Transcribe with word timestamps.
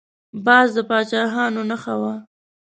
باز 0.45 0.67
د 0.75 0.77
پاچاهانو 0.89 1.61
نښه 1.69 1.93
وه 2.01 2.13